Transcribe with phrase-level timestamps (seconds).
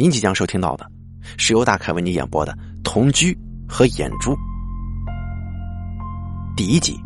[0.00, 0.88] 您即将收听到的
[1.38, 2.52] 是由大凯为你演播的
[2.84, 3.36] 《同居
[3.68, 4.30] 和眼珠》
[6.56, 6.96] 第一集。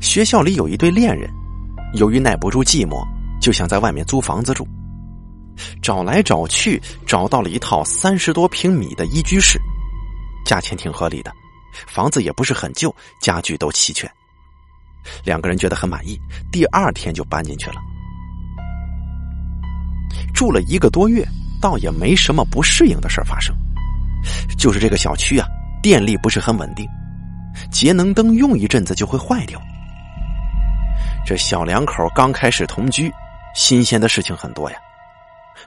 [0.00, 1.30] 学校里有一对恋人，
[1.92, 3.06] 由于耐不住寂寞，
[3.38, 4.66] 就想在外面租房子住。
[5.82, 9.60] 找来找去，找到了一套三十多平米的一居室，
[10.46, 11.30] 价钱挺合理的，
[11.86, 14.10] 房子也不是很旧，家具都齐全。
[15.22, 16.18] 两个人觉得很满意，
[16.50, 17.76] 第二天就搬进去了。
[20.42, 21.24] 住了一个多月，
[21.60, 23.54] 倒也没什么不适应的事发生，
[24.58, 25.46] 就是这个小区啊，
[25.80, 26.84] 电力不是很稳定，
[27.70, 29.62] 节能灯用一阵子就会坏掉。
[31.24, 33.08] 这小两口刚开始同居，
[33.54, 34.76] 新鲜的事情很多呀，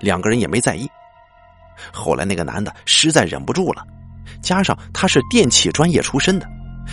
[0.01, 0.91] 两个人也没在意。
[1.93, 3.81] 后来那个男的实在忍不住了，
[4.41, 6.45] 加上他是电器专业出身的，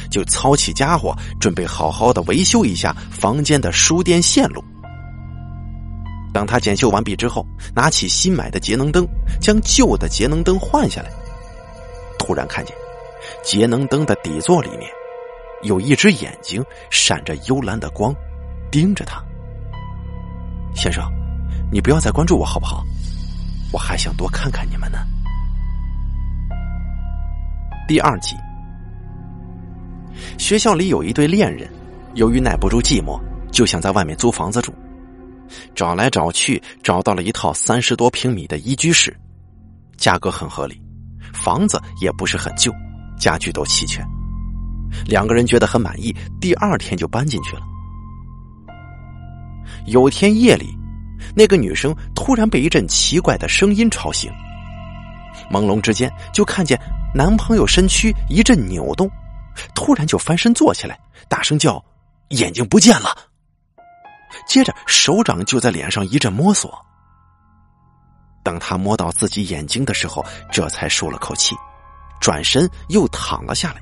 [0.09, 4.63] 就操起家伙，准备好好的维修一下房间的输电线路。
[6.33, 9.07] 当他检修完毕之后，拿起新买的节能灯，
[9.41, 11.11] 将旧的节能灯换下来。
[12.19, 12.75] 突然看见，
[13.45, 14.91] 节能灯的底座里面
[15.63, 18.15] 有一只眼睛，闪着幽蓝的光，
[18.71, 19.23] 盯着他。
[20.75, 21.05] 先生，
[21.71, 22.83] 你不要再关注我好不好？
[23.73, 24.99] 我还想多看看你们呢。
[27.87, 28.37] 第二集，
[30.39, 31.71] 学校里有一对恋人，
[32.15, 34.73] 由于耐不住寂寞，就想在外面租房子住。
[35.75, 39.17] 找来找去，找到了一套三十多平米的一居室，
[39.97, 40.81] 价格很合理，
[41.33, 42.73] 房子也不是很旧，
[43.19, 44.05] 家具都齐全。
[45.07, 47.63] 两个人觉得很满意，第二天就搬进去了。
[49.87, 50.77] 有天夜里，
[51.35, 54.31] 那个女生突然被一阵奇怪的声音吵醒，
[55.51, 56.79] 朦胧之间就看见
[57.15, 59.11] 男朋友身躯一阵扭动，
[59.75, 61.83] 突然就翻身坐起来，大声叫
[62.31, 63.17] ：“眼睛不见了！”
[64.47, 66.73] 接着，手掌就在脸上一阵摸索。
[68.43, 71.55] 等他摸到自己眼睛的时候，这才舒了口气，
[72.21, 73.81] 转身又躺了下来，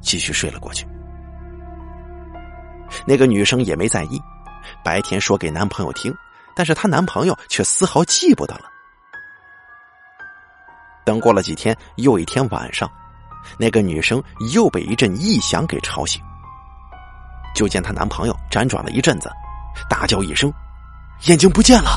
[0.00, 0.86] 继续睡了过去。
[3.06, 4.20] 那个女生也没在意，
[4.82, 6.14] 白天说给男朋友听，
[6.54, 8.64] 但是她男朋友却丝毫记不得了。
[11.04, 12.90] 等过了几天，又一天晚上，
[13.58, 14.22] 那个女生
[14.52, 16.22] 又被一阵异响给吵醒。
[17.56, 19.28] 就见她男朋友辗转了一阵子，
[19.88, 20.52] 大叫一声
[21.26, 21.96] ：“眼睛不见了！”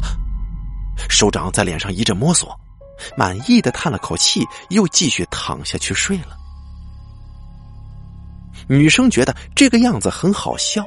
[1.10, 2.58] 手掌在脸上一阵摸索，
[3.18, 6.38] 满意的叹了口气，又继续躺下去睡了。
[8.68, 10.86] 女生觉得这个样子很好笑，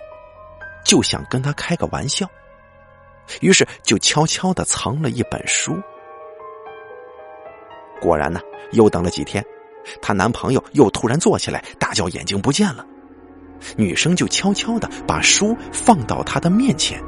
[0.84, 2.26] 就想跟他开个玩笑，
[3.40, 5.78] 于是就悄悄的藏了一本书。
[8.00, 8.40] 果然呢，
[8.72, 9.44] 又等了几天，
[10.00, 12.86] 她男朋友又突然坐起来，大叫：“眼睛不见了！”
[13.76, 17.02] 女生就悄悄的把书放到他的面前，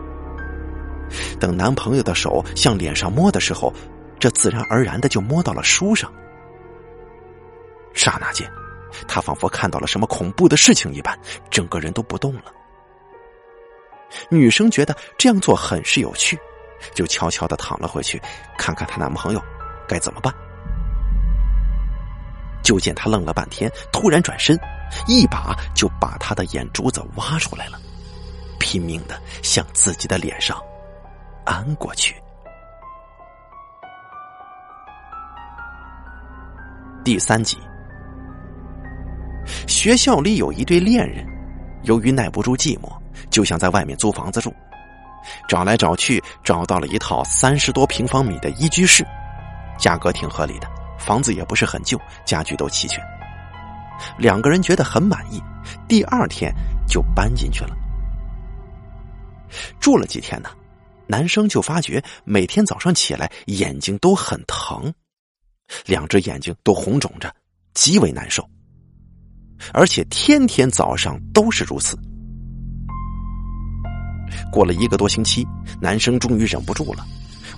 [1.39, 3.73] 等男朋友的手向脸上摸的时候，
[4.19, 6.13] 这自然而然的就摸到了书上。
[7.93, 8.51] 刹那间，
[9.07, 11.19] 他仿佛看到了什么恐怖的事情一般，
[11.51, 12.45] 整个人都不动了。
[14.29, 16.39] 女生觉得这样做很是有趣，
[16.95, 18.21] 就悄悄的躺了回去，
[18.57, 19.43] 看看她男朋友
[19.89, 20.33] 该怎么办。
[22.63, 24.59] 就见他愣了半天，突然转身。
[25.07, 27.79] 一把就把他的眼珠子挖出来了，
[28.59, 30.61] 拼命的向自己的脸上
[31.45, 32.15] 安过去。
[37.05, 37.59] 第三集，
[39.67, 41.27] 学校里有一对恋人，
[41.83, 42.91] 由于耐不住寂寞，
[43.29, 44.55] 就想在外面租房子住。
[45.49, 49.07] 找来找去，找到了一套三十多平方米的一居室，
[49.79, 53.03] 价格挺合理的，房子也不是很旧，家具都齐全。
[54.19, 55.43] 两个人觉得很满意，
[55.89, 56.55] 第二天
[56.87, 57.77] 就搬进去了。
[59.79, 60.49] 住了几天呢，
[61.07, 64.93] 男生就发觉每天早上起来眼睛都很疼，
[65.87, 67.33] 两只眼睛都红肿着，
[67.73, 68.49] 极为难受，
[69.73, 71.97] 而且天天早上都是如此。
[74.51, 75.47] 过了一个多星期，
[75.81, 77.07] 男生终于忍不住了，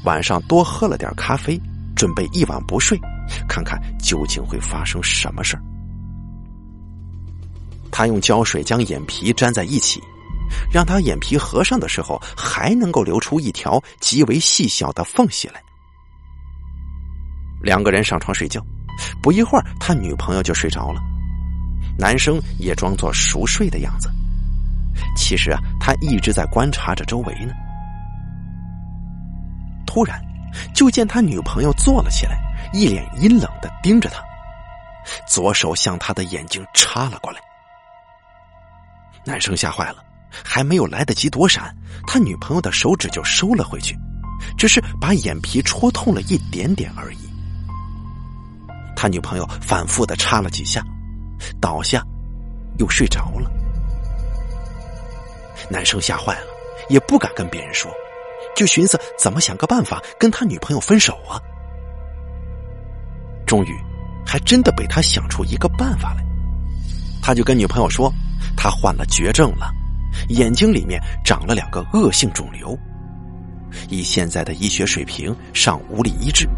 [0.05, 1.59] 晚上多喝了点咖啡，
[1.95, 2.99] 准备一晚不睡，
[3.49, 5.63] 看看究竟会发生什么事儿。
[7.97, 10.03] 他用胶水将眼皮粘在一起，
[10.71, 15.63] 让他眼皮合上的时候还能够留出一条极为细小的缝隙来。
[17.63, 18.63] 两个人上床睡觉，
[19.23, 21.01] 不一会儿，他女朋友就睡着了，
[21.99, 24.11] 男生也装作熟睡的样子。
[25.17, 27.55] 其实啊，他一直在观察着周围呢。
[29.87, 30.23] 突然，
[30.75, 32.39] 就见他女朋友坐了起来，
[32.75, 34.23] 一脸阴冷的盯着他，
[35.27, 37.41] 左手向他的眼睛插了过来。
[39.27, 39.97] 男生吓坏了，
[40.45, 41.75] 还没有来得及躲闪，
[42.07, 43.97] 他女朋友的手指就收了回去，
[44.57, 47.19] 只是把眼皮戳痛了一点点而已。
[48.95, 50.81] 他女朋友反复的插了几下，
[51.61, 52.03] 倒下，
[52.79, 53.51] 又睡着了。
[55.69, 56.47] 男生吓坏了，
[56.89, 57.91] 也不敢跟别人说，
[58.55, 61.43] 就寻思怎么想个办法跟他女朋友分手啊。
[63.45, 63.77] 终于，
[64.25, 66.25] 还真的被他想出一个办法来。
[67.21, 68.13] 他就跟女朋友说，
[68.67, 69.73] 他患了绝症了，
[70.31, 72.77] 眼睛里面长了两个恶性肿瘤，
[73.89, 76.49] 以现在的医学水平尚无力医治。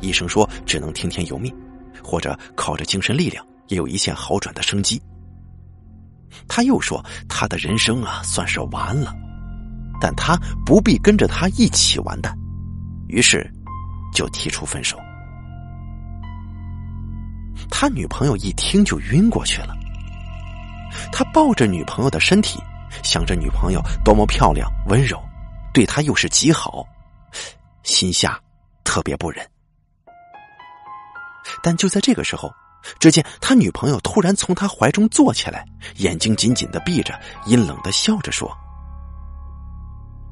[0.00, 1.52] 医生说只能听天由命，
[2.00, 5.02] 或者靠着精神力量也有一线好转的生机。
[6.46, 9.12] 他又说他的人生啊算是完了，
[10.00, 12.32] 但他不必跟着他一起完蛋，
[13.08, 13.44] 于是
[14.14, 14.96] 就提出分手。
[17.68, 19.74] 他女朋友一听就晕过去了。
[21.12, 22.60] 他抱着女朋友的身体，
[23.02, 25.22] 想着女朋友多么漂亮、温柔，
[25.72, 26.84] 对他又是极好，
[27.82, 28.40] 心下
[28.84, 29.46] 特别不忍。
[31.62, 32.52] 但就在这个时候，
[32.98, 35.64] 只见他女朋友突然从他怀中坐起来，
[35.96, 38.50] 眼睛紧紧的闭着，阴冷的笑着说：“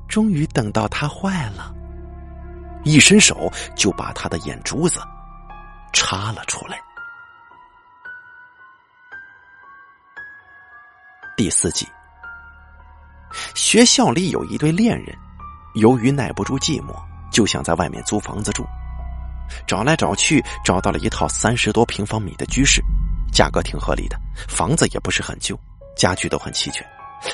[0.08, 1.75] 终于等到他坏了。”
[2.84, 5.00] 一伸手就把他的眼珠子
[5.93, 6.78] 插了出来。
[11.38, 11.87] 第四集，
[13.55, 15.17] 学校里有一对恋人，
[15.76, 16.93] 由于耐不住寂寞，
[17.31, 18.67] 就想在外面租房子住。
[19.64, 22.82] 找来找去，找到了一套三十多平方米的居室，
[23.32, 24.19] 价格挺合理的，
[24.49, 25.56] 房子也不是很旧，
[25.96, 26.85] 家具都很齐全。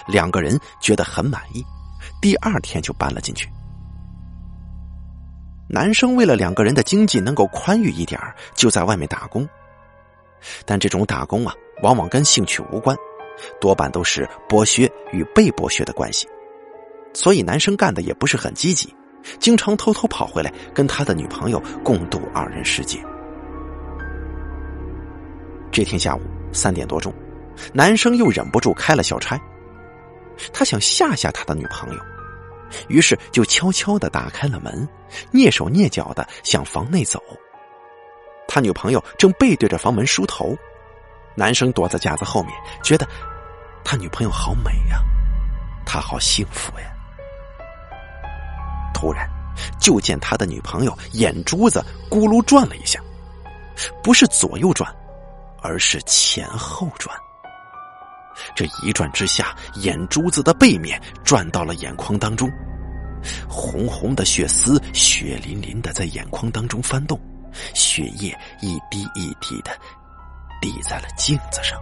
[0.07, 1.65] 两个人觉得很满意，
[2.21, 3.49] 第二天就搬了进去。
[5.67, 8.21] 男生为了两个人的经济能够宽裕一点
[8.55, 9.49] 就在外面打工。
[10.67, 12.95] 但这种打工啊，往往跟兴趣无关。
[13.61, 16.29] 多半都是剥削与被剥削的关系，
[17.13, 18.95] 所以男生干的也不是很积极，
[19.39, 22.99] 经常偷偷跑回来跟他的女朋友共度二人世界。
[25.71, 26.21] 这天下午
[26.53, 27.13] 三点多钟，
[27.73, 29.41] 男生又忍不住开了小差，
[30.53, 32.01] 他想吓吓他的女朋友，
[32.89, 34.89] 于是就悄悄的打开了门，
[35.33, 37.23] 蹑手蹑脚的向房内走。
[38.47, 40.57] 他女朋友正背对着房门梳头。
[41.37, 42.53] 男生躲在架子后面，
[42.83, 43.07] 觉得
[43.85, 45.01] 他女朋友好美呀，
[45.85, 46.87] 他好幸福呀。
[48.95, 49.29] 突然，
[49.81, 53.01] 就见他的女朋友眼珠子咕噜转了一下，
[54.03, 54.95] 不是左右转，
[55.61, 57.15] 而是前后转。
[58.55, 62.51] 这一转之下，眼珠子的背面转到了眼眶当中，
[63.49, 67.21] 红红的血丝血淋淋的在眼眶当中翻动，
[67.75, 69.71] 血液一滴一滴的。
[70.65, 71.79] 立在了镜子上，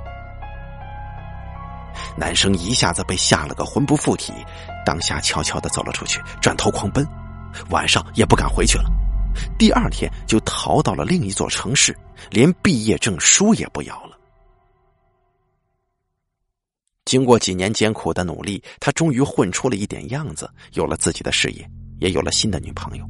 [2.16, 4.32] 男生一下子被吓了个魂不附体，
[4.84, 7.06] 当下悄悄的走了出去，转头狂奔，
[7.70, 8.90] 晚上也不敢回去了。
[9.56, 11.96] 第二天就逃到了另一座城市，
[12.28, 14.18] 连毕业证书也不要了。
[17.04, 21.70] 经过几年艰苦的努力，他终于混出了一点样子，有了自己的事业，
[22.00, 23.08] 也有了新的女朋友。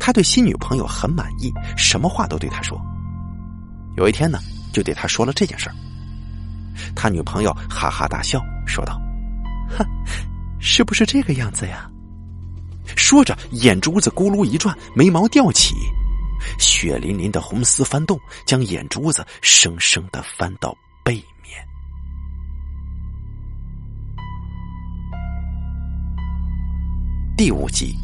[0.00, 2.76] 他对新女朋友很满意，什么话都对他说。
[3.96, 4.40] 有一天呢。
[4.74, 5.74] 就对他说了这件事儿，
[6.96, 9.00] 他女朋友哈哈大笑，说道
[9.70, 9.86] ：“哼，
[10.58, 11.88] 是不是这个样子呀？”
[12.96, 15.76] 说着，眼珠子咕噜一转，眉毛吊起，
[16.58, 21.64] 血淋淋的红丝翻动，将眼珠子生生的翻到背面。
[27.36, 27.94] 第五集，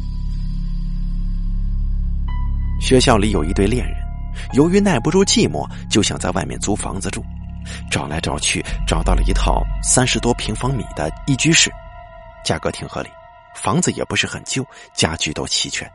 [2.79, 4.00] 学校里有一对恋人。
[4.53, 7.23] 由于耐不住寂寞，就想在外面租房子住，
[7.89, 11.71] 找来找去找到了一套三十多平方米的一居室，
[12.43, 13.09] 价格挺合理，
[13.55, 15.89] 房子也不是很旧，家具都齐全，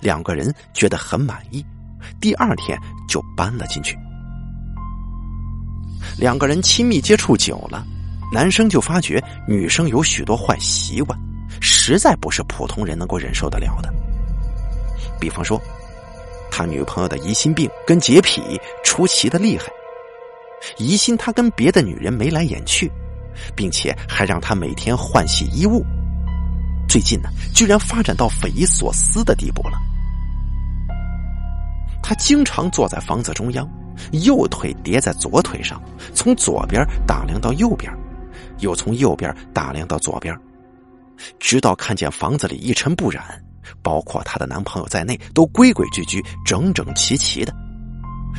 [0.00, 1.64] 两个人觉得很满意，
[2.20, 3.98] 第二天就搬了进去。
[6.16, 7.84] 两个人亲密接触久了，
[8.32, 11.18] 男生就发觉女生有许多坏习惯，
[11.60, 13.92] 实在不是普通人能够忍受得了的，
[15.20, 15.60] 比方说。
[16.58, 19.66] 他女朋友的疑心病跟洁癖出奇的厉害，
[20.76, 22.90] 疑心他跟别的女人眉来眼去，
[23.54, 25.86] 并且还让他每天换洗衣物。
[26.88, 29.78] 最近呢，居然发展到匪夷所思的地步了。
[32.02, 33.64] 他经常坐在房子中央，
[34.10, 35.80] 右腿叠在左腿上，
[36.12, 37.88] 从左边打量到右边，
[38.58, 40.36] 又从右边打量到左边，
[41.38, 43.22] 直到看见房子里一尘不染。
[43.82, 47.54] 包括她的男朋友在内，都规规矩矩、整整齐齐的。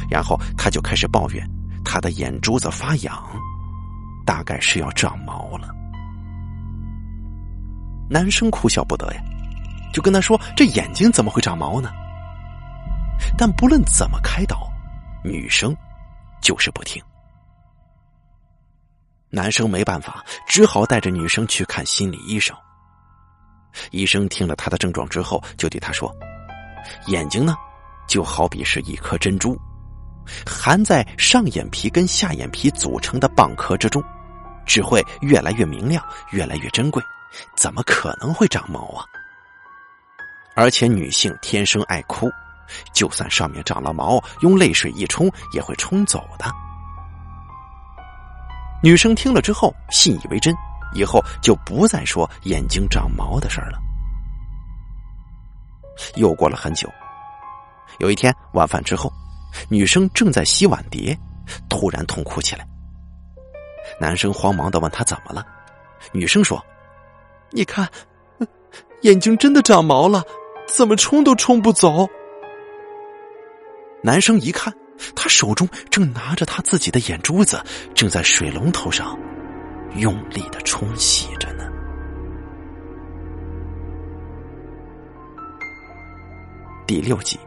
[0.09, 1.47] 然后她就开始抱怨，
[1.83, 3.21] 她的眼珠子发痒，
[4.25, 5.69] 大概是要长毛了。
[8.09, 9.21] 男生哭笑不得呀，
[9.93, 11.91] 就跟她说：“这眼睛怎么会长毛呢？”
[13.37, 14.67] 但不论怎么开导，
[15.23, 15.75] 女生
[16.41, 17.01] 就是不听。
[19.29, 22.55] 男生没办法，只好带着女生去看心理医生。
[23.91, 26.13] 医生听了他的症状之后，就对他说
[27.07, 27.55] ：“眼睛呢，
[28.07, 29.57] 就好比是一颗珍珠，
[30.45, 34.03] 含在上眼皮跟下眼皮组成的蚌壳之中，
[34.65, 37.01] 只会越来越明亮，越来越珍贵，
[37.55, 39.05] 怎么可能会长毛啊？
[40.55, 42.29] 而且女性天生爱哭，
[42.93, 46.45] 就算上面长了毛，用泪水一冲也会冲走的。”
[48.81, 50.55] 女生听了之后信以为真，
[50.93, 53.79] 以后就不再说眼睛长毛的事了。
[56.15, 56.89] 又过了很久，
[57.99, 59.11] 有一天晚饭之后，
[59.69, 61.17] 女生正在洗碗碟，
[61.69, 62.65] 突然痛哭起来。
[63.99, 65.45] 男生慌忙的问她怎么了，
[66.11, 66.63] 女生说
[67.51, 67.89] ：“你看，
[69.01, 70.23] 眼睛真的长毛了，
[70.67, 72.07] 怎么冲都冲不走。”
[74.03, 74.73] 男生一看。
[75.15, 77.63] 他手中正拿着他自己的眼珠子，
[77.95, 79.17] 正在水龙头上
[79.95, 81.65] 用力的冲洗着呢。
[86.85, 87.39] 第六集，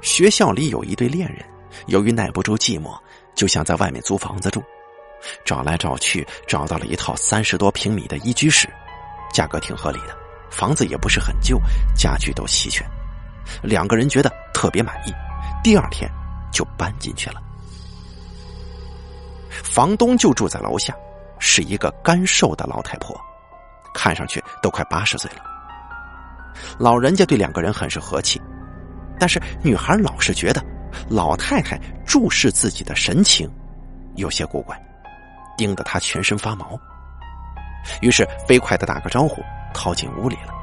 [0.00, 1.44] 学校里有一对恋人，
[1.86, 2.98] 由于耐不住寂寞，
[3.34, 4.62] 就想在外面租房子住，
[5.44, 8.68] 找来找去，找到了一套三十多平米的一居室，
[9.32, 10.16] 价格挺合理的，
[10.50, 11.60] 房子也不是很旧，
[11.94, 12.86] 家具都齐全。
[13.62, 15.12] 两个人觉得特别满意，
[15.62, 16.10] 第二天
[16.50, 17.42] 就搬进去了。
[19.64, 20.94] 房东就住在楼下，
[21.38, 23.18] 是一个干瘦的老太婆，
[23.94, 25.42] 看上去都快八十岁了。
[26.78, 28.40] 老人家对两个人很是和气，
[29.18, 30.62] 但是女孩老是觉得
[31.08, 33.50] 老太太注视自己的神情
[34.14, 34.80] 有些古怪，
[35.56, 36.78] 盯得她全身发毛。
[38.00, 39.42] 于是飞快的打个招呼，
[39.72, 40.54] 逃进屋里了。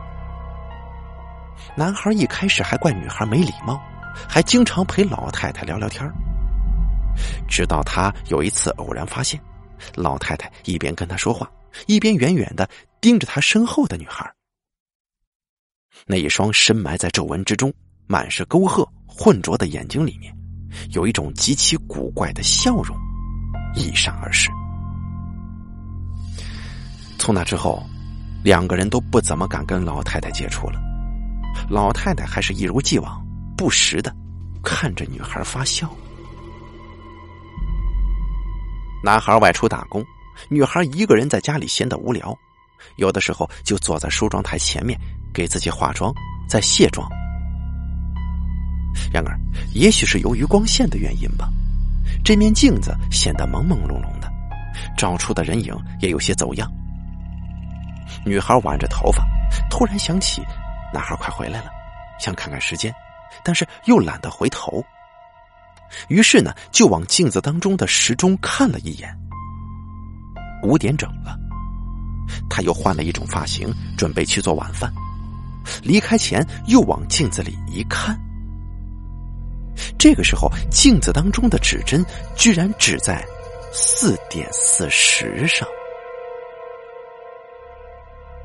[1.75, 3.81] 男孩一开始还怪女孩没礼貌，
[4.29, 6.09] 还经常陪老太太聊聊天
[7.47, 9.39] 直到他有一次偶然发现，
[9.95, 11.49] 老太太一边跟他说话，
[11.87, 14.31] 一边远远的盯着他身后的女孩。
[16.05, 17.71] 那一双深埋在皱纹之中、
[18.07, 20.35] 满是沟壑、浑浊的眼睛里面，
[20.91, 22.97] 有一种极其古怪的笑容，
[23.75, 24.49] 一闪而逝。
[27.19, 27.83] 从那之后，
[28.43, 30.81] 两个人都不怎么敢跟老太太接触了。
[31.69, 33.23] 老太太还是一如既往，
[33.55, 34.11] 不时的
[34.63, 35.93] 看着女孩发笑。
[39.03, 40.05] 男孩外出打工，
[40.47, 42.37] 女孩一个人在家里闲得无聊，
[42.97, 44.99] 有的时候就坐在梳妆台前面
[45.33, 46.13] 给自己化妆，
[46.47, 47.09] 在卸妆。
[49.11, 49.35] 然而，
[49.73, 51.49] 也许是由于光线的原因吧，
[52.23, 54.31] 这面镜子显得朦朦胧胧的，
[54.95, 56.71] 照出的人影也有些走样。
[58.25, 59.25] 女孩挽着头发，
[59.69, 60.43] 突然想起。
[60.93, 61.71] 男孩快回来了，
[62.19, 62.93] 想看看时间，
[63.43, 64.83] 但是又懒得回头。
[66.07, 69.09] 于是呢，就往镜子当中的时钟看了一眼，
[70.63, 71.37] 五点整了。
[72.49, 74.91] 他又换了一种发型，准备去做晚饭。
[75.83, 78.17] 离开前，又往镜子里一看。
[79.97, 82.05] 这个时候，镜子当中的指针
[82.35, 83.25] 居然指在
[83.71, 85.67] 四点四十上。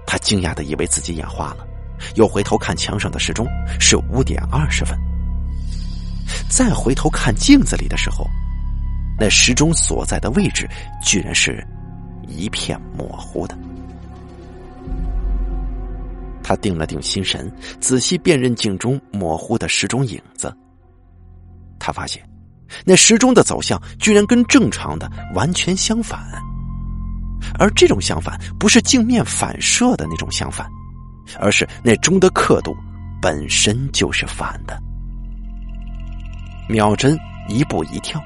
[0.07, 1.67] 他惊讶的以为自己眼花了。
[2.15, 3.47] 又回头看墙上的时钟，
[3.81, 4.99] 是五点二十分。
[6.49, 8.27] 再回头看镜子里的时候，
[9.19, 10.69] 那时钟所在的位置
[11.03, 11.67] 居然是
[12.27, 13.57] 一片模糊的。
[16.43, 17.51] 他定了定心神，
[17.81, 20.55] 仔细辨认镜中模糊的时钟影子。
[21.79, 22.23] 他发现，
[22.85, 26.25] 那时钟的走向居然跟正常的完全相反，
[27.59, 30.67] 而这种相反不是镜面反射的那种相反。
[31.41, 32.73] 而是那钟的刻度
[33.21, 34.81] 本身就是反的，
[36.69, 37.19] 秒针
[37.49, 38.21] 一步一跳，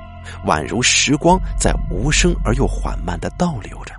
[0.47, 3.95] 宛如时光在无声而又缓慢的倒流着。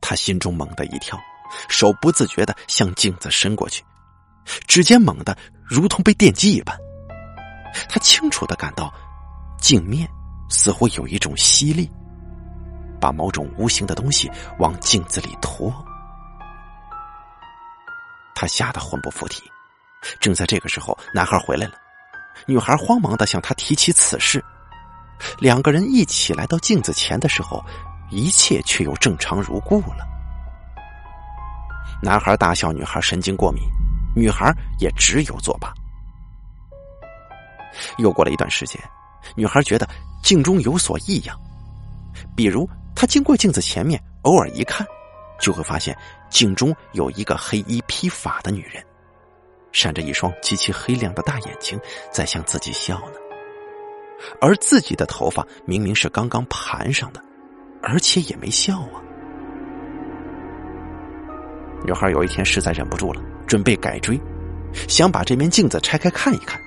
[0.00, 1.18] 他心中猛地一跳，
[1.68, 3.84] 手不自觉的向镜子伸过去，
[4.66, 6.78] 指尖猛地如同被电击一般，
[7.88, 8.92] 他清楚的感到
[9.58, 10.08] 镜面
[10.48, 11.90] 似乎有一种吸力。
[12.98, 15.70] 把某种无形的东西往镜子里拖，
[18.34, 19.42] 他吓得魂不附体。
[20.20, 21.74] 正在这个时候，男孩回来了，
[22.46, 24.44] 女孩慌忙的向他提起此事。
[25.38, 27.64] 两个人一起来到镜子前的时候，
[28.10, 30.06] 一切却又正常如故了。
[32.02, 33.62] 男孩大笑，女孩神经过敏，
[34.14, 35.72] 女孩也只有作罢。
[37.98, 38.80] 又过了一段时间，
[39.34, 39.88] 女孩觉得
[40.22, 41.38] 镜中有所异样，
[42.36, 42.68] 比如。
[42.98, 44.86] 她经过镜子前面，偶尔一看，
[45.38, 45.94] 就会发现
[46.30, 48.82] 镜中有一个黑衣披发的女人，
[49.76, 51.78] 闪着一双极其黑亮的大眼睛，
[52.10, 53.18] 在向自己笑呢。
[54.40, 57.22] 而自己的头发明明是刚刚盘上的，
[57.82, 59.04] 而且也没笑啊。
[61.84, 64.18] 女孩有一天实在忍不住了，准备改锥，
[64.88, 66.58] 想把这面镜子拆开看一看。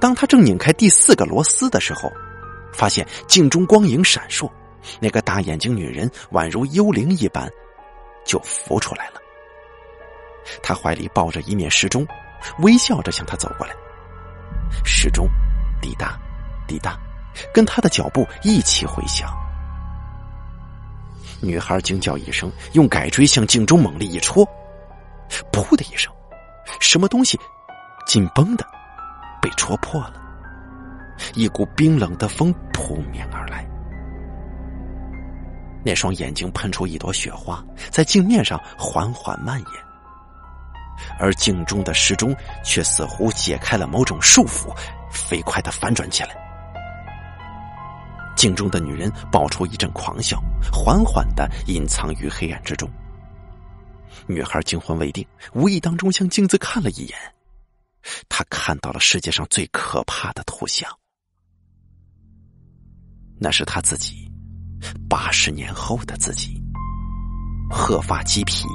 [0.00, 2.10] 当她正拧开第四个螺丝的时候，
[2.72, 4.50] 发现镜中光影闪烁，
[4.98, 7.46] 那个大眼睛女人宛如幽灵一般，
[8.24, 9.20] 就浮出来了。
[10.62, 12.06] 他怀里抱着一面时钟，
[12.60, 13.74] 微笑着向他走过来。
[14.84, 15.28] 时钟
[15.80, 16.18] 滴答
[16.66, 16.98] 滴答，
[17.54, 19.30] 跟他的脚步一起回响。
[21.40, 24.46] 女孩惊叫一声，用改锥向镜中猛力一戳，
[25.52, 26.12] 噗的一声，
[26.80, 27.38] 什么东西
[28.06, 28.66] 紧绷的
[29.40, 30.14] 被戳破了，
[31.34, 33.66] 一股冰冷的风扑面而来。
[35.84, 39.68] 那双眼睛喷出一朵雪花，在镜面上缓缓蔓延，
[41.18, 42.34] 而镜中的时钟
[42.64, 44.74] 却似乎解开了某种束缚，
[45.10, 46.36] 飞快的反转起来。
[48.36, 50.38] 镜中的女人爆出一阵狂笑，
[50.72, 52.90] 缓缓的隐藏于黑暗之中。
[54.26, 57.16] 女孩惊魂未定，无意当中向镜子看了一眼，
[58.28, 60.90] 她看到了世界上最可怕的图像，
[63.38, 64.30] 那是她自己
[65.08, 66.60] 八十年后的自己，
[67.70, 68.66] 鹤发鸡皮，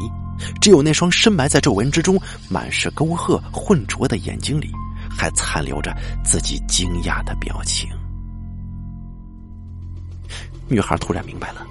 [0.62, 2.20] 只有那双深埋在皱纹之中、
[2.50, 4.72] 满是沟壑混浊的眼睛里，
[5.10, 7.90] 还残留着自己惊讶的表情。
[10.68, 11.66] 女孩突然明白了，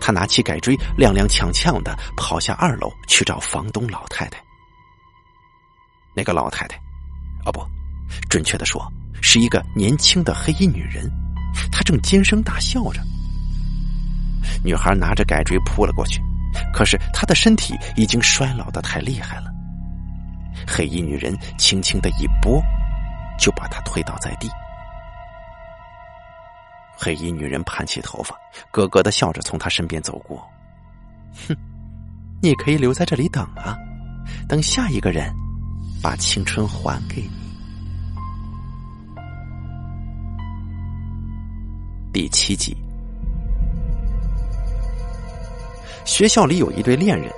[0.00, 4.42] 她拿起改锥，踉踉跄跄的跑下二楼去找房东老太太。
[6.14, 6.76] 那个老太太，
[7.46, 7.64] 哦不，
[8.28, 8.84] 准确的说，
[9.22, 11.08] 是一个年轻的黑衣女人，
[11.70, 13.00] 她正尖声大笑着。
[14.64, 16.20] 女孩拿着改锥扑了过去，
[16.72, 19.50] 可是他的身体已经衰老的太厉害了。
[20.66, 22.62] 黑衣女人轻轻的一拨，
[23.38, 24.48] 就把他推倒在地。
[26.96, 28.36] 黑衣女人盘起头发，
[28.70, 30.46] 咯咯的笑着从他身边走过。
[31.48, 31.56] 哼，
[32.42, 33.76] 你可以留在这里等啊，
[34.48, 35.32] 等下一个人
[36.02, 37.30] 把青春还给你。
[42.12, 42.76] 第七集，
[46.04, 47.30] 学校里有一对恋人，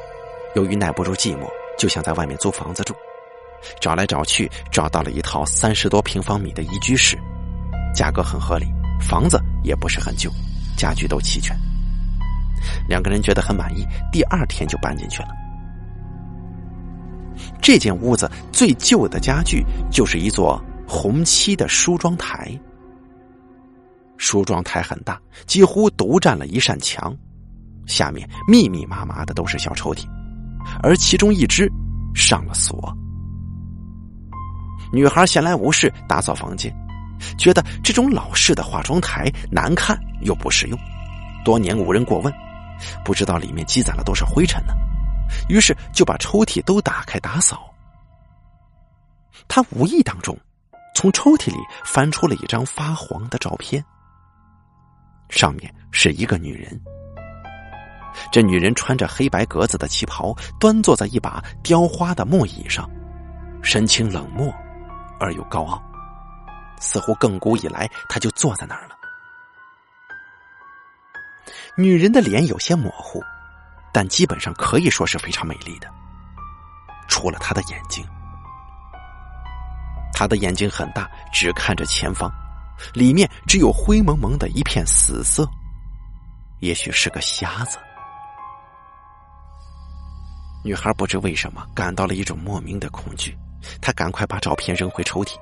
[0.54, 1.48] 由于耐不住寂寞，
[1.78, 2.94] 就想在外面租房子住，
[3.80, 7.18] 找来找去找到了一套三十多平方米的一居室，
[7.94, 8.66] 价格很合理。
[9.00, 10.30] 房子也不是很旧，
[10.76, 11.56] 家具都齐全。
[12.88, 15.28] 两个人觉得很满意，第二天就搬进去了。
[17.60, 22.56] 这间屋子最旧的家具就是一座红漆的梳妆台。
[24.16, 27.16] 梳妆台很大，几乎独占了一扇墙，
[27.86, 30.06] 下面密密麻麻的都是小抽屉，
[30.82, 31.70] 而其中一只
[32.14, 32.96] 上了锁。
[34.92, 36.74] 女孩闲来无事，打扫房间。
[37.38, 40.78] 觉得这种老式的化妆台难看又不实用，
[41.44, 42.32] 多年无人过问，
[43.04, 44.74] 不知道里面积攒了多少灰尘呢。
[45.48, 47.72] 于是就把抽屉都打开打扫。
[49.48, 50.36] 他无意当中
[50.94, 53.82] 从抽屉里翻出了一张发黄的照片，
[55.30, 56.78] 上面是一个女人。
[58.30, 62.88] 这女人穿着黑白格子的旗袍，端坐在一把雕花的木椅上，
[63.62, 64.52] 神情冷漠
[65.18, 65.82] 而又高傲。
[66.78, 68.96] 似乎亘古以来，她就坐在那儿了。
[71.76, 73.22] 女人的脸有些模糊，
[73.92, 75.88] 但基本上可以说是非常美丽的，
[77.08, 78.04] 除了她的眼睛。
[80.12, 82.30] 她的眼睛很大，只看着前方，
[82.92, 85.48] 里面只有灰蒙蒙的一片死色，
[86.60, 87.78] 也许是个瞎子。
[90.64, 93.36] 女孩不知为什么感到了一种莫名的恐惧，
[93.80, 95.34] 她赶快把照片扔回抽屉。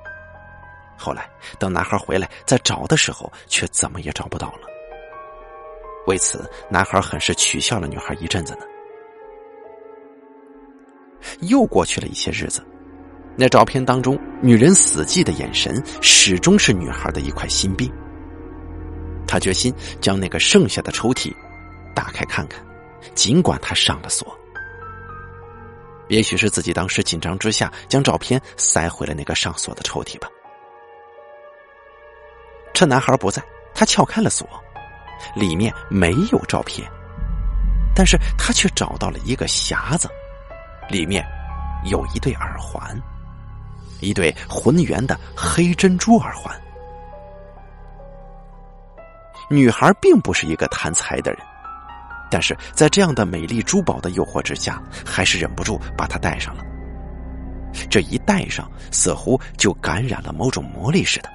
[0.97, 1.29] 后来，
[1.59, 4.61] 等男孩回来再找的时候，却怎么也找不到了。
[6.07, 8.65] 为此，男孩很是取笑了女孩一阵子呢。
[11.41, 12.65] 又过去了一些日子，
[13.37, 17.91] 那照片当中女人死寂的眼神，始终是女孩的一块心病。
[19.27, 21.31] 他决心将那个剩下的抽屉
[21.95, 22.63] 打开看看，
[23.13, 24.35] 尽管他上了锁。
[26.11, 30.27] 也许是自己当时紧张之下，将照片塞回了那个上锁的抽屉吧。
[32.73, 33.41] 趁男孩不在，
[33.73, 34.45] 他撬开了锁，
[35.33, 36.85] 里面没有照片，
[37.95, 40.09] 但是他却找到了一个匣子，
[40.89, 41.25] 里面
[41.85, 43.01] 有一对耳环，
[44.01, 46.53] 一对浑圆的黑珍珠耳环。
[49.49, 51.41] 女孩并不是一个贪财的人，
[52.31, 56.63] 但是在这样的美丽珠宝的诱惑之下，还是忍不住把它戴上了。
[57.89, 61.29] 这一戴上，似乎就感染了某种魔力似的，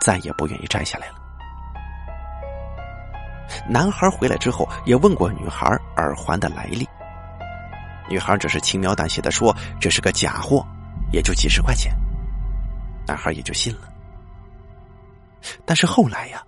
[0.00, 1.14] 再也不愿意摘下来了。
[3.68, 5.66] 男孩回来之后，也问过女孩
[5.96, 6.88] 耳环的来历。
[8.08, 10.64] 女孩只是轻描淡写的说：“这是个假货，
[11.12, 11.92] 也就几十块钱。”
[13.06, 13.88] 男孩也就信了。
[15.64, 16.42] 但是后来呀，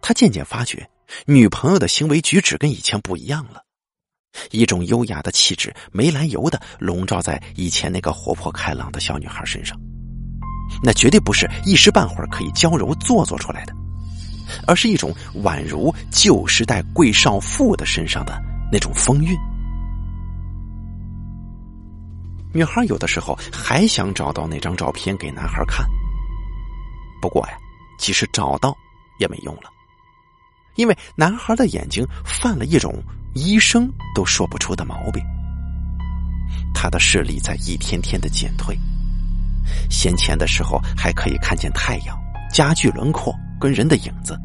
[0.00, 0.86] 他渐渐发觉，
[1.26, 3.62] 女朋友的行为举止跟以前不一样了。
[4.50, 9.78] 一种优雅的气质没来由的笼罩在以前那个活泼开朗的小女孩身上，
[10.82, 13.74] 那绝对不是一时半会儿可以娇柔做作出来的，
[14.66, 18.40] 而是一种宛如旧时代贵少妇的身上的
[18.72, 19.36] 那种风韵。
[22.54, 25.86] 女孩有的时候还想找到那张照片给男孩看，
[27.20, 27.54] 不过呀，
[27.98, 28.74] 即使找到
[29.18, 29.71] 也没用了，
[30.76, 32.94] 因为男孩的眼睛犯了一种。
[33.34, 35.24] 医生都说不出的毛病，
[36.74, 38.78] 他的视力在一天天的减退。
[39.88, 42.14] 先前的时候还可以看见太阳、
[42.52, 44.38] 家具轮廓跟人的影子，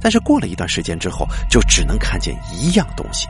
[0.00, 3.28] 但是过了一段时间之后，就只能看见一样东西，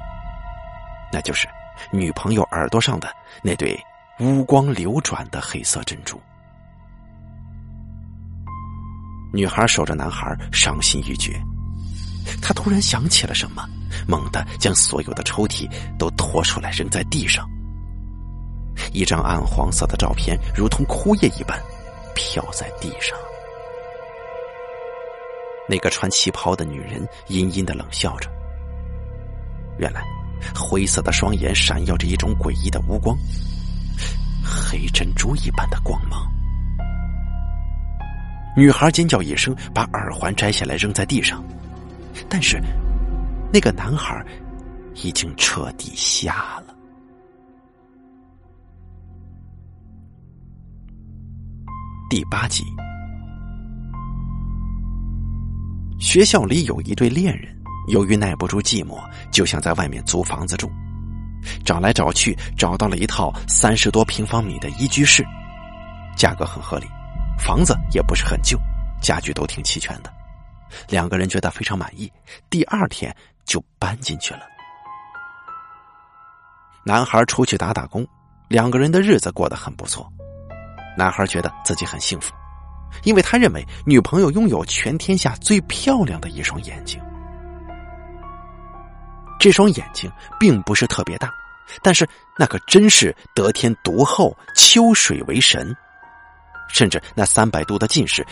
[1.12, 1.46] 那就是
[1.92, 3.78] 女朋友耳朵上的那对
[4.20, 6.18] 乌光流转的黑色珍珠。
[9.30, 11.38] 女孩守着男孩，伤心欲绝。
[12.40, 13.64] 他突然想起了什么。
[14.08, 17.48] 猛地将所有的抽屉都拖出来扔在地上，
[18.92, 21.56] 一张暗黄色的照片如同枯叶一般
[22.12, 23.16] 飘在地上。
[25.68, 28.28] 那个穿旗袍的女人阴阴的冷笑着。
[29.78, 30.02] 原来，
[30.54, 33.16] 灰色的双眼闪耀着一种诡异的乌光，
[34.44, 36.28] 黑珍珠一般的光芒。
[38.56, 41.42] 女孩尖叫一声，把耳环摘下来扔在地上，
[42.28, 42.62] 但是。
[43.52, 44.20] 那个男孩
[44.96, 46.74] 已经彻底瞎了。
[52.10, 52.64] 第八集，
[56.00, 58.98] 学校里有一对恋人，由于耐不住寂寞，
[59.30, 60.68] 就想在外面租房子住。
[61.64, 65.24] 找来找去，找到了一套三十多平方米的一居室，
[66.16, 66.86] 价格很合理，
[67.38, 68.58] 房子也不是很旧，
[69.00, 70.12] 家具都挺齐全的。
[70.88, 72.12] 两个人觉得非常满意，
[72.48, 73.14] 第二天。
[73.46, 74.40] 就搬进去了。
[76.82, 78.08] 男孩出去打打工，
[78.48, 80.10] 两个人的日子过得很不错。
[80.96, 82.32] 男孩觉得自己很幸福，
[83.02, 86.98] 因为他认为女朋友拥有全天下最漂亮的一双眼睛。
[89.38, 91.30] 这双眼睛并不是特别大，
[91.82, 95.76] 但是那可真是得天独厚，秋水为神。
[96.66, 98.26] 甚至那三百度的近视。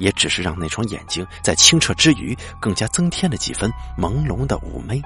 [0.00, 5.00] 也只是让那双眼睛在清澈之余，更加增添了几分朦胧的妩媚。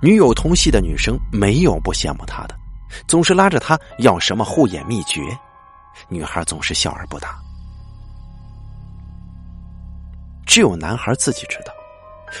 [0.00, 2.54] 女友同系的女生没有不羡慕他的，
[3.06, 5.20] 总是拉着他要什么护眼秘诀，
[6.08, 7.36] 女孩总是笑而不答。
[10.46, 11.72] 只有男孩自己知道，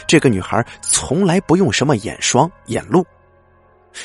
[0.06, 3.04] 这个女孩从来不用什么眼霜、眼露。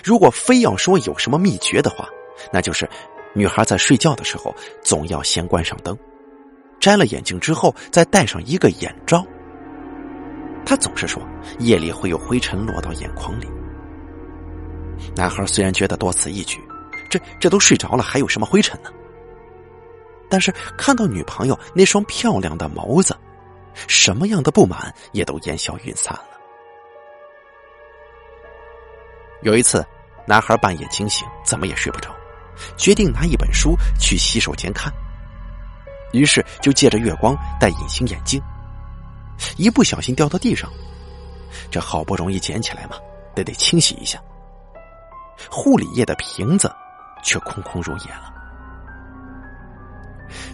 [0.04, 2.10] 如果非要说有什么秘诀的话，
[2.52, 2.90] 那就是。
[3.34, 5.96] 女孩在睡觉的时候，总要先关上灯，
[6.80, 9.26] 摘了眼镜之后，再戴上一个眼罩。
[10.66, 11.22] 他总是说，
[11.60, 13.48] 夜里会有灰尘落到眼眶里。
[15.16, 16.60] 男孩虽然觉得多此一举，
[17.10, 18.90] 这这都睡着了，还有什么灰尘呢？
[20.30, 23.16] 但是看到女朋友那双漂亮的眸子，
[23.88, 26.38] 什么样的不满也都烟消云散了。
[29.44, 29.86] 有一次，
[30.26, 32.14] 男孩半夜惊醒，怎么也睡不着。
[32.76, 34.92] 决定拿一本书去洗手间看，
[36.14, 38.42] 于是就借着月光戴隐形眼镜，
[39.58, 40.70] 一不小心掉到地上，
[41.70, 42.98] 这好不容易捡起来嘛，
[43.36, 44.20] 得得清洗一下。
[45.50, 46.72] 护理液的瓶子
[47.24, 48.34] 却空空如也了。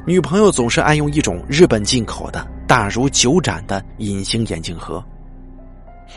[0.05, 5.03] 女朋友总是爱用一种日本进口的大如酒盏的隐形眼镜盒，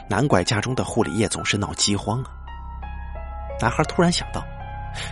[0.09, 2.31] 难怪家中的护理液总是闹饥荒啊！
[3.61, 4.44] 男孩突然想到。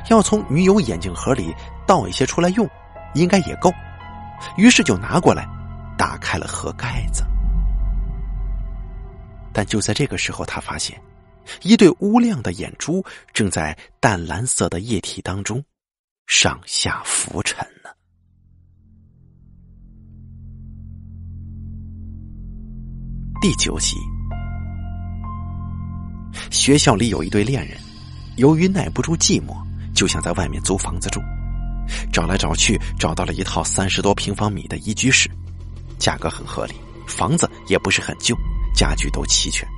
[0.09, 1.55] 要从女友眼镜盒里
[1.87, 2.67] 倒一些出来用，
[3.13, 3.71] 应该也够。
[4.57, 5.49] 于是就拿过来，
[5.97, 7.25] 打开了盒盖子。
[9.53, 11.01] 但就在这个时候，他发现
[11.63, 15.65] 一对乌亮的眼珠正在淡蓝色的液体当中
[16.27, 17.91] 上下浮沉呢。
[23.41, 23.97] 第九集，
[26.51, 27.79] 学校里有一对恋人，
[28.37, 29.63] 由于耐不住寂寞。
[29.95, 31.21] 就想在外面租房子住，
[32.13, 35.31] 找来找去找到了一套三十多平方米的一居室，
[35.99, 36.75] 价格很合理，
[37.07, 38.37] 房子也不是很旧，
[38.75, 39.69] 家具都齐全。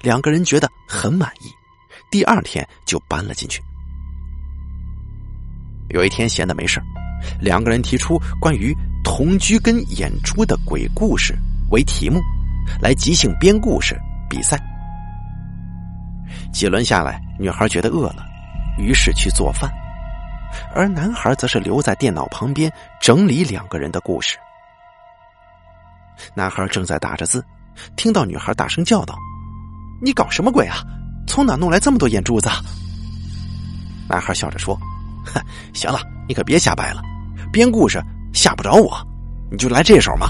[0.00, 1.50] 两个人觉得很满意，
[2.10, 3.62] 第二天就搬了进去。
[5.88, 6.80] 有一天闲的没事
[7.40, 8.74] 两个人提出关于
[9.04, 11.36] 同居跟演出的鬼故事
[11.70, 12.20] 为题目，
[12.80, 14.58] 来即兴编故事比赛。
[16.52, 18.24] 几轮下来，女孩觉得饿了，
[18.78, 19.70] 于是去做饭，
[20.74, 24.38] 而男孩则是留在电脑旁边整理两个人的故事。
[26.34, 27.44] 男孩正在打着字，
[27.96, 29.16] 听到女孩大声叫道
[30.00, 30.78] ：“你搞什么鬼啊？
[31.26, 32.48] 从哪弄来这么多眼珠子？”
[34.08, 34.78] 男孩笑着说
[35.24, 35.40] ：“哼，
[35.72, 37.02] 行了，你可别瞎掰了，
[37.52, 38.96] 编故事吓不着我，
[39.50, 40.28] 你就来这手嘛。”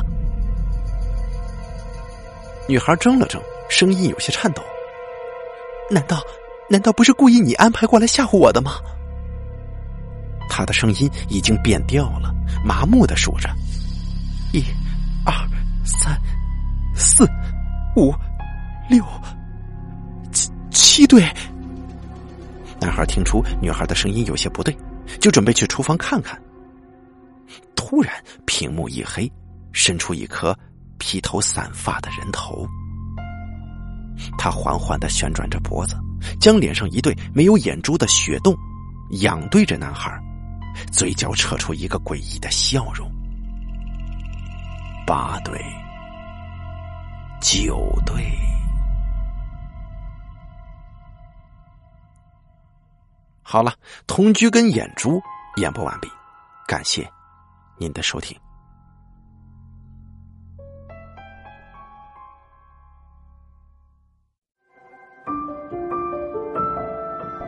[2.69, 4.63] 女孩怔了怔，声音有些颤抖
[5.91, 6.23] ：“难道，
[6.71, 8.77] 难道不是故意你安排过来吓唬我的吗？”
[10.49, 13.49] 他的声音已经变调了，麻木的数着
[14.53, 14.63] ：“一、
[15.25, 15.33] 二。”
[15.85, 16.17] 三、
[16.95, 17.29] 四、
[17.97, 18.15] 五、
[18.89, 19.05] 六、
[20.31, 21.21] 七七对。
[22.81, 24.77] 男孩听出女孩的声音有些不对，
[25.21, 26.41] 就准备去厨房看看。
[27.75, 28.15] 突然，
[28.47, 29.29] 屏幕一黑，
[29.73, 30.57] 伸出一颗
[30.99, 32.65] 披头散发的人头。
[34.39, 35.97] 他缓缓的旋转着脖子，
[36.39, 38.57] 将脸上一对没有眼珠的血洞
[39.23, 40.17] 仰对着男孩，
[40.91, 43.11] 嘴角扯出一个诡异的笑容。
[45.07, 45.61] 八对，
[47.41, 48.23] 九对。
[53.43, 53.75] 好了，
[54.07, 55.21] 同居跟眼珠
[55.57, 56.09] 演播完毕，
[56.67, 57.07] 感谢
[57.77, 58.39] 您的收听。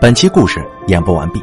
[0.01, 1.43] 本期故事演播完毕，